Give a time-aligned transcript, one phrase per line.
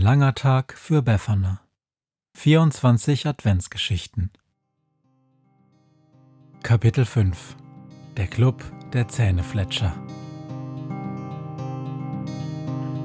[0.00, 1.60] langer Tag für Befana.
[2.34, 4.30] 24 Adventsgeschichten.
[6.62, 7.56] Kapitel 5
[8.16, 9.92] Der Club der Zähnefletscher.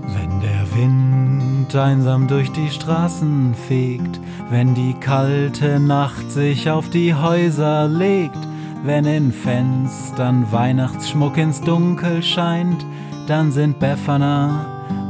[0.08, 7.14] Wenn der Wind einsam durch die Straßen fegt, wenn die kalte Nacht sich auf die
[7.14, 8.40] Häuser legt,
[8.84, 12.86] wenn in Fenstern Weihnachtsschmuck ins Dunkel scheint,
[13.28, 14.75] dann sind Befana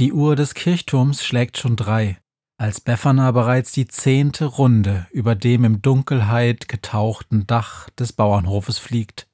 [0.00, 2.18] Die Uhr des Kirchturms schlägt schon drei,
[2.56, 9.28] als Befana bereits die zehnte Runde über dem im Dunkelheit getauchten Dach des Bauernhofes fliegt.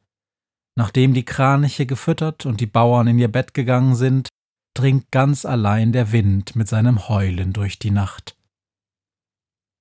[0.76, 4.28] Nachdem die Kraniche gefüttert und die Bauern in ihr Bett gegangen sind,
[4.74, 8.36] dringt ganz allein der Wind mit seinem Heulen durch die Nacht.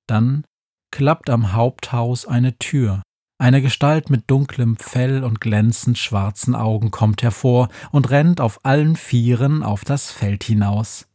[0.07, 0.45] Dann
[0.91, 3.01] klappt am Haupthaus eine Tür,
[3.45, 8.95] eine Gestalt mit dunklem Fell und glänzend schwarzen Augen kommt hervor und rennt auf allen
[8.95, 11.07] Vieren auf das Feld hinaus.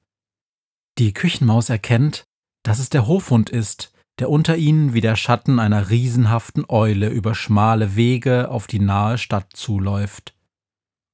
[0.96, 2.22] Die Küchenmaus erkennt,
[2.62, 7.34] dass es der Hofhund ist, der unter ihnen wie der Schatten einer riesenhaften Eule über
[7.34, 10.32] schmale Wege auf die nahe Stadt zuläuft.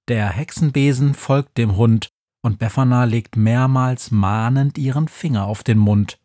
[0.09, 2.11] Der Hexenbesen folgt dem Hund,
[2.45, 6.19] und Befana legt mehrmals mahnend ihren Finger auf den Mund.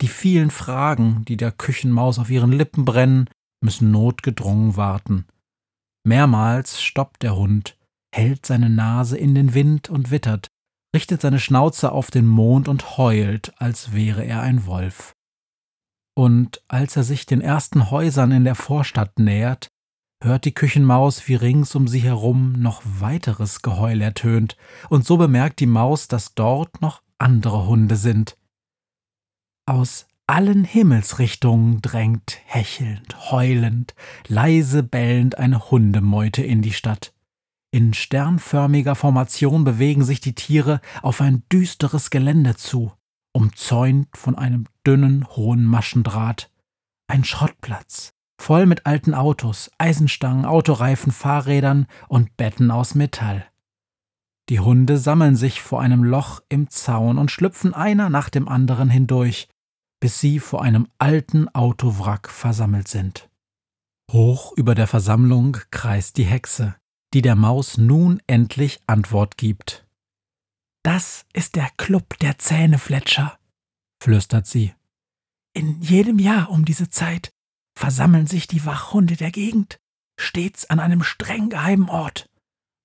[0.00, 3.28] Die vielen Fragen, die der Küchenmaus auf ihren Lippen brennen,
[3.62, 5.26] müssen notgedrungen warten.
[6.04, 7.76] Mehrmals stoppt der Hund,
[8.14, 10.48] hält seine Nase in den Wind und wittert,
[10.94, 15.14] richtet seine Schnauze auf den Mond und heult, als wäre er ein Wolf.
[16.14, 19.68] Und als er sich den ersten Häusern in der Vorstadt nähert,
[20.22, 24.56] hört die Küchenmaus, wie rings um sie herum noch weiteres Geheul ertönt,
[24.90, 28.36] und so bemerkt die Maus, dass dort noch andere Hunde sind.
[29.66, 33.94] Aus allen Himmelsrichtungen drängt hechelnd, heulend,
[34.28, 37.12] leise bellend eine Hundemeute in die Stadt.
[37.70, 42.92] In sternförmiger Formation bewegen sich die Tiere auf ein düsteres Gelände zu,
[43.34, 46.50] umzäunt von einem dünnen, hohen Maschendraht.
[47.08, 53.44] Ein Schrottplatz, voll mit alten Autos, Eisenstangen, Autoreifen, Fahrrädern und Betten aus Metall.
[54.48, 58.88] Die Hunde sammeln sich vor einem Loch im Zaun und schlüpfen einer nach dem anderen
[58.88, 59.48] hindurch,
[60.02, 63.30] bis sie vor einem alten Autowrack versammelt sind.
[64.10, 66.74] Hoch über der Versammlung kreist die Hexe,
[67.14, 69.86] die der Maus nun endlich Antwort gibt.
[70.82, 73.38] Das ist der Club der Zähnefletscher,
[74.02, 74.74] flüstert sie.
[75.54, 77.32] In jedem Jahr um diese Zeit
[77.78, 79.78] versammeln sich die Wachhunde der Gegend,
[80.18, 82.28] stets an einem streng geheimen Ort.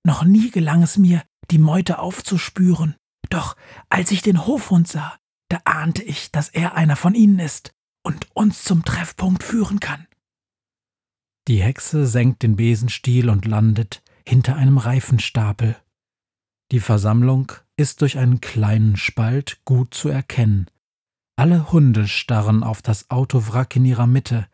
[0.05, 2.95] Noch nie gelang es mir, die Meute aufzuspüren,
[3.31, 3.55] doch
[3.89, 5.17] als ich den Hofhund sah,
[5.50, 10.08] da ahnte ich, dass er einer von ihnen ist und uns zum Treffpunkt führen kann.
[11.47, 15.78] Die Hexe senkt den Besenstiel und landet hinter einem Reifenstapel.
[16.72, 20.68] Die Versammlung ist durch einen kleinen Spalt gut zu erkennen.
[21.38, 24.47] Alle Hunde starren auf das Autowrack in ihrer Mitte,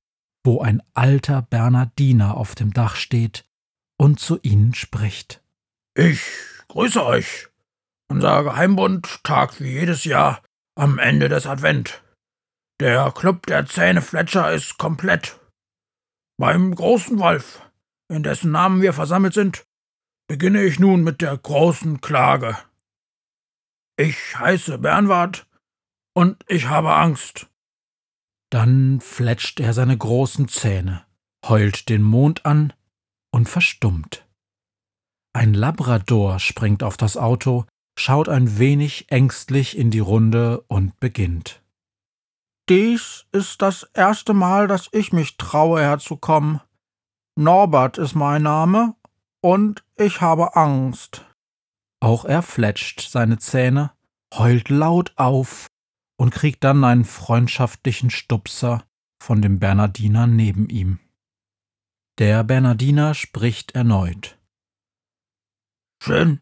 [0.43, 3.45] wo ein alter Bernardiner auf dem Dach steht
[3.97, 5.41] und zu ihnen spricht.
[5.95, 6.21] Ich
[6.67, 7.47] grüße euch.
[8.09, 10.43] Unser Geheimbund tagt wie jedes Jahr
[10.75, 12.03] am Ende des Advent.
[12.79, 15.39] Der Club der Zähnefletscher ist komplett.
[16.37, 17.61] Beim großen Wolf,
[18.09, 19.63] in dessen Namen wir versammelt sind,
[20.27, 22.57] beginne ich nun mit der großen Klage.
[23.97, 25.47] Ich heiße Bernward
[26.15, 27.47] und ich habe Angst.
[28.51, 31.05] Dann fletscht er seine großen Zähne,
[31.45, 32.73] heult den Mond an
[33.31, 34.27] und verstummt.
[35.35, 37.65] Ein Labrador springt auf das Auto,
[37.97, 41.61] schaut ein wenig ängstlich in die Runde und beginnt.
[42.69, 46.61] Dies ist das erste Mal, dass ich mich traue, herzukommen.
[47.35, 48.95] Norbert ist mein Name
[49.41, 51.25] und ich habe Angst.
[51.99, 53.91] Auch er fletscht seine Zähne,
[54.33, 55.67] heult laut auf
[56.17, 58.83] und kriegt dann einen freundschaftlichen Stupser
[59.21, 60.99] von dem Bernardiner neben ihm.
[62.19, 64.37] Der Bernardiner spricht erneut.
[66.01, 66.39] Schön,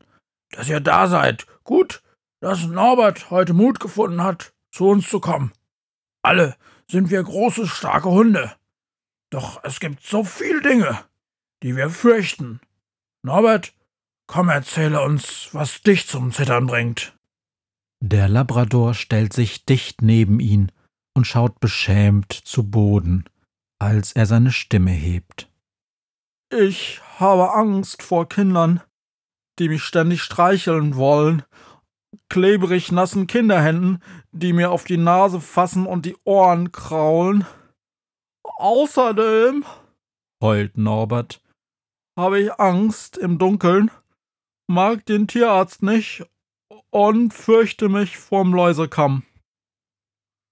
[0.51, 1.45] dass ihr da seid.
[1.63, 2.01] Gut,
[2.41, 5.51] dass Norbert heute Mut gefunden hat, zu uns zu kommen.
[6.23, 6.55] Alle
[6.89, 8.53] sind wir große, starke Hunde.
[9.29, 11.03] Doch es gibt so viele Dinge,
[11.63, 12.59] die wir fürchten.
[13.23, 13.73] Norbert,
[14.27, 17.17] komm, erzähle uns, was dich zum Zittern bringt.
[18.03, 20.71] Der Labrador stellt sich dicht neben ihn
[21.13, 23.25] und schaut beschämt zu Boden,
[23.79, 25.49] als er seine Stimme hebt.
[26.51, 28.81] Ich habe Angst vor Kindern,
[29.59, 31.43] die mich ständig streicheln wollen,
[32.29, 34.01] klebrig nassen Kinderhänden,
[34.31, 37.45] die mir auf die Nase fassen und die Ohren kraulen.
[38.43, 39.65] Außerdem,
[40.41, 41.41] heult Norbert,
[42.17, 43.91] habe ich Angst im Dunkeln,
[44.67, 46.25] mag den Tierarzt nicht
[46.89, 49.23] und fürchte mich vorm Läusekamm.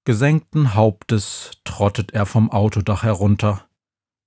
[0.05, 3.67] Gesenkten Hauptes trottet er vom Autodach herunter.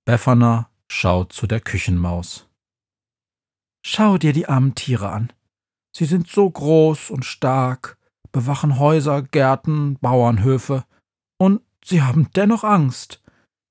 [0.04, 2.48] Befana schaut zu der Küchenmaus.
[3.84, 5.32] Schau dir die armen Tiere an.
[5.94, 7.98] Sie sind so groß und stark,
[8.30, 10.84] bewachen Häuser, Gärten, Bauernhöfe,
[11.38, 13.22] und sie haben dennoch Angst,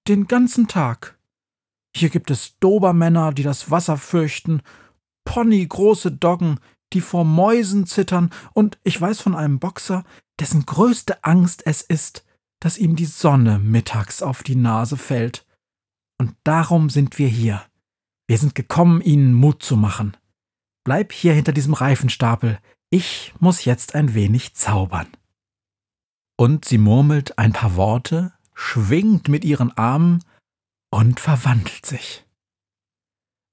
[0.07, 1.17] den ganzen Tag.
[1.95, 4.61] Hier gibt es Dobermänner, die das Wasser fürchten,
[5.25, 6.59] ponygroße Doggen,
[6.93, 10.03] die vor Mäusen zittern, und ich weiß von einem Boxer,
[10.39, 12.25] dessen größte Angst es ist,
[12.59, 15.45] dass ihm die Sonne mittags auf die Nase fällt.
[16.19, 17.63] Und darum sind wir hier.
[18.31, 20.15] Wir sind gekommen, Ihnen Mut zu machen.
[20.85, 22.59] Bleib hier hinter diesem Reifenstapel.
[22.89, 25.07] Ich muss jetzt ein wenig zaubern.
[26.37, 30.23] Und sie murmelt ein paar Worte, schwingt mit ihren Armen
[30.91, 32.25] und verwandelt sich.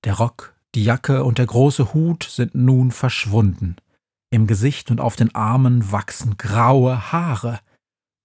[0.05, 3.75] Der Rock, die Jacke und der große Hut sind nun verschwunden.
[4.31, 7.59] Im Gesicht und auf den Armen wachsen graue Haare.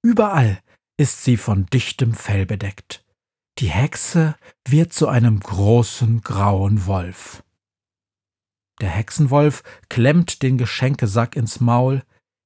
[0.04, 0.62] Überall
[0.98, 3.04] ist sie von dichtem Fell bedeckt.
[3.60, 4.36] Die Hexe
[4.68, 7.44] wird zu einem großen grauen Wolf.
[8.82, 12.04] Der Hexenwolf klemmt den Geschenkesack ins Maul,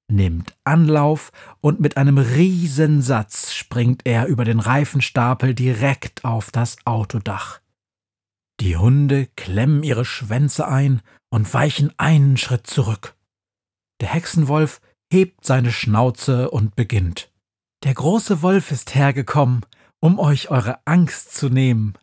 [0.10, 1.32] nimmt Anlauf
[1.62, 7.62] und mit einem Riesensatz springt er über den Reifenstapel direkt auf das Autodach.
[8.60, 13.16] Die Hunde klemmen ihre Schwänze ein und weichen einen Schritt zurück.
[14.02, 14.82] Der Hexenwolf
[15.12, 17.32] hebt seine Schnauze und beginnt.
[17.84, 19.66] Der große Wolf ist hergekommen,
[20.00, 21.94] um euch eure Angst zu nehmen.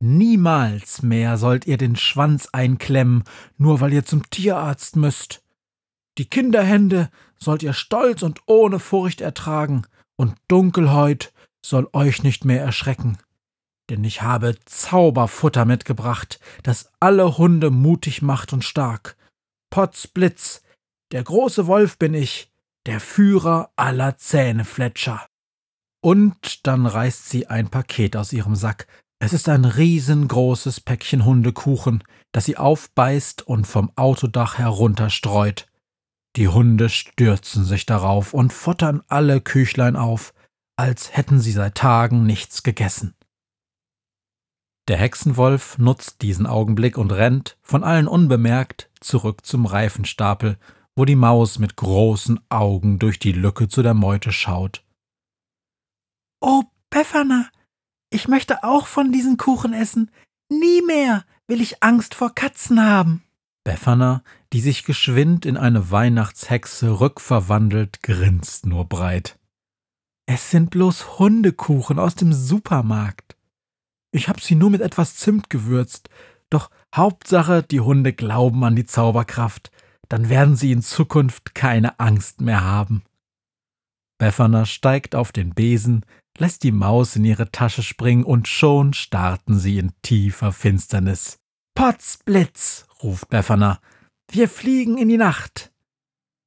[0.00, 3.24] Niemals mehr sollt ihr den Schwanz einklemmen,
[3.56, 5.42] nur weil ihr zum Tierarzt müsst.
[6.18, 9.86] Die Kinderhände sollt ihr stolz und ohne Furcht ertragen,
[10.16, 11.32] und Dunkelheit
[11.64, 13.18] soll euch nicht mehr erschrecken.
[13.90, 19.16] Denn ich habe Zauberfutter mitgebracht, das alle Hunde mutig macht und stark.
[19.70, 20.62] Potzblitz,
[21.12, 22.52] der große Wolf bin ich,
[22.86, 25.26] der Führer aller Zähnefletscher.
[26.04, 28.86] Und dann reißt sie ein Paket aus ihrem Sack.
[29.20, 35.66] Es ist ein riesengroßes Päckchen Hundekuchen, das sie aufbeißt und vom Autodach herunterstreut.
[36.36, 40.34] Die Hunde stürzen sich darauf und futtern alle Küchlein auf,
[40.76, 43.14] als hätten sie seit Tagen nichts gegessen.
[44.88, 50.58] Der Hexenwolf nutzt diesen Augenblick und rennt, von allen unbemerkt, zurück zum Reifenstapel
[50.96, 54.84] wo die Maus mit großen Augen durch die Lücke zu der Meute schaut.
[56.46, 57.48] Oh, Befana,
[58.10, 60.10] ich möchte auch von diesen Kuchen essen.
[60.50, 63.22] Nie mehr will ich Angst vor Katzen haben.
[63.64, 64.22] Befana,
[64.52, 69.38] die sich geschwind in eine Weihnachtshexe rückverwandelt, grinst nur breit.
[70.26, 73.36] Es sind bloß Hundekuchen aus dem Supermarkt.
[74.12, 76.10] Ich hab sie nur mit etwas Zimt gewürzt,
[76.50, 79.70] doch Hauptsache, die Hunde glauben an die Zauberkraft
[80.08, 83.02] dann werden sie in Zukunft keine Angst mehr haben.
[84.18, 86.04] Befana steigt auf den Besen,
[86.38, 91.38] lässt die Maus in ihre Tasche springen und schon starten sie in tiefer Finsternis.
[91.74, 93.80] Potzblitz, ruft Befana,
[94.30, 95.72] wir fliegen in die Nacht.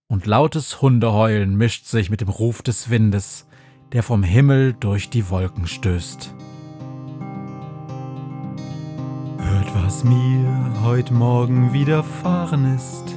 [0.09, 3.45] Und lautes Hundeheulen mischt sich mit dem Ruf des Windes,
[3.91, 6.33] der vom Himmel durch die Wolken stößt.
[9.37, 13.16] Hört, was mir heut Morgen widerfahren ist.